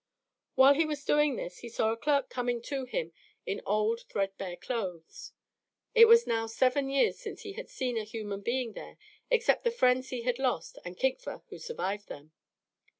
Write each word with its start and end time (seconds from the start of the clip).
While 0.55 0.73
doing 1.05 1.35
this, 1.35 1.59
he 1.59 1.69
saw 1.69 1.91
a 1.91 1.95
clerk 1.95 2.27
coming 2.27 2.59
to 2.63 2.85
him 2.85 3.11
in 3.45 3.61
old, 3.67 4.01
threadbare 4.09 4.55
clothes. 4.55 5.31
It 5.93 6.05
was 6.07 6.25
now 6.25 6.47
seven 6.47 6.89
years 6.89 7.19
since 7.19 7.41
he 7.43 7.53
had 7.53 7.69
seen 7.69 7.99
a 7.99 8.03
human 8.03 8.41
being 8.41 8.73
there, 8.73 8.97
except 9.29 9.63
the 9.63 9.69
friends 9.69 10.09
he 10.09 10.23
had 10.23 10.39
lost 10.39 10.79
and 10.83 10.97
Kigva 10.97 11.43
who 11.49 11.59
survived 11.59 12.07
them. 12.07 12.31